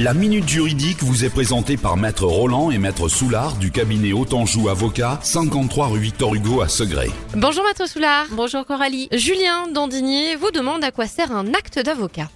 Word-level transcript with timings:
La 0.00 0.14
Minute 0.14 0.48
Juridique 0.48 1.02
vous 1.02 1.24
est 1.24 1.28
présentée 1.28 1.76
par 1.76 1.96
Maître 1.96 2.24
Roland 2.24 2.70
et 2.70 2.78
Maître 2.78 3.08
Soulard 3.08 3.56
du 3.56 3.72
cabinet 3.72 4.12
Autanjou 4.12 4.68
Avocat, 4.68 5.18
53 5.24 5.88
rue 5.88 5.98
Victor 5.98 6.36
Hugo 6.36 6.60
à 6.60 6.68
Segré. 6.68 7.10
Bonjour 7.34 7.64
Maître 7.64 7.88
Soulard. 7.88 8.26
Bonjour 8.30 8.64
Coralie. 8.64 9.08
Julien 9.10 9.66
Dandigny 9.66 10.36
vous 10.36 10.52
demande 10.52 10.84
à 10.84 10.92
quoi 10.92 11.08
sert 11.08 11.32
un 11.32 11.52
acte 11.52 11.80
d'avocat. 11.80 12.30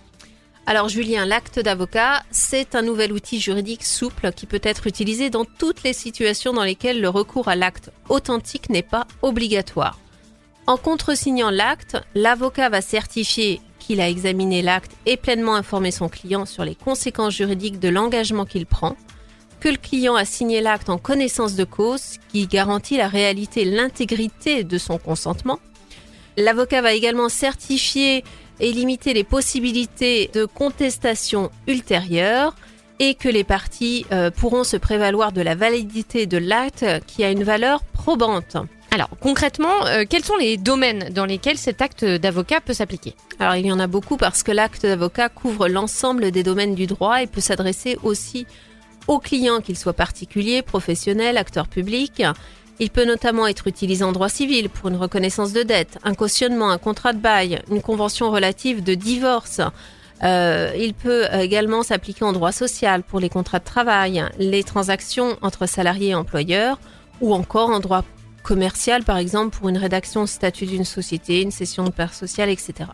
Alors 0.67 0.89
Julien, 0.89 1.25
l'acte 1.25 1.61
d'avocat, 1.61 2.25
c'est 2.33 2.75
un 2.75 2.83
nouvel 2.83 3.13
outil 3.13 3.39
juridique 3.39 3.85
souple 3.85 4.33
qui 4.33 4.47
peut 4.47 4.61
être 4.65 4.89
utilisé 4.89 5.31
dans 5.31 5.45
toutes 5.45 5.85
les 5.85 5.93
situations 5.93 6.53
dans 6.53 6.65
lesquelles 6.65 7.01
le 7.01 7.11
recours 7.11 7.47
à 7.47 7.55
l'acte 7.55 7.93
authentique 8.09 8.71
n'est 8.71 8.83
pas 8.83 9.07
obligatoire. 9.23 10.01
En 10.67 10.77
contresignant 10.77 11.51
l'acte, 11.51 11.97
l'avocat 12.17 12.71
va 12.71 12.81
certifier 12.81 13.61
qu'il 13.83 14.01
a 14.01 14.09
examiné 14.09 14.63
l'acte 14.63 14.93
et 15.07 15.17
pleinement 15.17 15.57
informé 15.57 15.91
son 15.91 16.09
client 16.09 16.47
sur 16.47 16.65
les 16.65 16.77
conséquences 16.77 17.35
juridiques 17.35 17.81
de 17.81 17.89
l'engagement 17.89 18.47
qu'il 18.47 18.65
prend, 18.65 18.97
que 19.61 19.69
le 19.69 19.77
client 19.77 20.15
a 20.15 20.25
signé 20.25 20.61
l'acte 20.61 20.89
en 20.89 20.99
connaissance 20.99 21.57
de 21.57 21.65
cause, 21.65 22.19
qui 22.31 22.47
garantit 22.47 22.97
la 22.97 23.09
réalité 23.09 23.63
et 23.63 23.65
l'intégrité 23.65 24.65
de 24.65 24.79
son 24.79 24.99
consentement. 24.99 25.59
L'avocat 26.37 26.81
va 26.81 26.95
également 26.95 27.29
certifier 27.29 28.25
et 28.61 28.73
limiter 28.73 29.15
les 29.15 29.25
possibilités 29.25 30.31
de 30.33 30.45
contestation 30.45 31.51
ultérieure 31.67 32.55
et 33.01 33.15
que 33.15 33.29
les 33.29 33.45
parties 33.45 34.07
euh, 34.13 34.31
pourront 34.31 34.65
se 34.65 34.77
prévaloir 34.77 35.33
de 35.33 35.41
la 35.41 35.57
validité 35.57 36.27
de 36.27 36.39
l'acte 36.39 36.87
qui 37.07 37.25
a 37.25 37.31
une 37.31 37.43
valeur 37.43 37.83
probante. 37.85 38.57
Alors 38.93 39.09
concrètement, 39.21 39.87
euh, 39.87 40.05
quels 40.07 40.23
sont 40.23 40.37
les 40.37 40.59
domaines 40.59 41.09
dans 41.15 41.25
lesquels 41.25 41.57
cet 41.57 41.81
acte 41.81 42.05
d'avocat 42.05 42.61
peut 42.61 42.75
s'appliquer 42.75 43.15
Alors 43.39 43.57
il 43.57 43.65
y 43.65 43.73
en 43.73 43.81
a 43.81 43.87
beaucoup 43.87 44.19
parce 44.19 44.43
que 44.43 44.53
l'acte 44.53 44.83
d'avocat 44.83 45.31
couvre 45.31 45.67
l'ensemble 45.67 46.31
des 46.31 46.43
domaines 46.43 46.75
du 46.75 46.87
droit 46.87 47.23
et 47.23 47.27
peut 47.27 47.41
s'adresser 47.41 47.97
aussi 48.03 48.47
aux 49.07 49.19
clients, 49.19 49.63
qu'ils 49.63 49.79
soient 49.79 49.95
particuliers, 49.95 50.61
professionnels, 50.61 51.39
acteurs 51.39 51.69
publics. 51.69 52.23
Il 52.81 52.91
peut 52.91 53.07
notamment 53.07 53.47
être 53.47 53.67
utilisé 53.67 54.05
en 54.05 54.13
droit 54.13 54.29
civil 54.29 54.69
pour 54.69 54.91
une 54.91 54.97
reconnaissance 54.97 55.55
de 55.55 55.63
dette, 55.63 55.99
un 56.05 56.13
cautionnement, 56.13 56.69
un 56.71 56.77
contrat 56.79 57.15
de 57.15 57.19
bail, 57.19 57.63
une 57.71 57.81
convention 57.81 58.31
relative 58.31 58.85
de 58.85 58.95
divorce. 58.95 59.63
Euh, 60.23 60.71
il 60.79 60.93
peut 60.93 61.29
également 61.33 61.83
s'appliquer 61.83 62.27
en 62.27 62.35
droit 62.35 62.53
social 62.53 63.05
pour 63.05 63.21
les 63.21 63.31
contrats 63.31 63.59
de 63.59 63.65
travail, 63.65 64.23
les 64.39 64.65
transactions 64.65 65.39
entre 65.41 65.67
salariés 65.67 66.11
et 66.11 66.15
employeurs, 66.15 66.79
ou 67.23 67.33
encore 67.33 67.71
en 67.71 67.81
droit 67.81 68.05
commercial, 68.43 69.05
par 69.05 69.17
exemple, 69.17 69.57
pour 69.57 69.69
une 69.69 69.79
rédaction 69.79 70.27
statut 70.27 70.67
d'une 70.67 70.85
société, 70.85 71.43
une 71.43 71.51
session 71.51 71.85
de 71.85 71.91
part 71.91 72.15
sociale, 72.15 72.51
etc. 72.51 72.91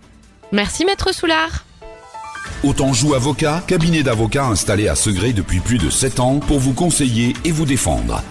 Merci 0.53 0.85
Maître 0.85 1.15
Soulard. 1.15 1.65
Autanjou 2.65 3.15
Avocat, 3.15 3.63
cabinet 3.67 4.03
d'avocats 4.03 4.47
installé 4.47 4.89
à 4.89 4.95
Segré 4.95 5.33
depuis 5.33 5.61
plus 5.61 5.79
de 5.79 5.91
7 5.91 6.21
ans 6.21 6.41
pour 6.41 6.59
vous 6.59 6.73
conseiller 6.73 7.35
et 7.45 7.53
vous 7.53 7.67
défendre. 7.67 8.23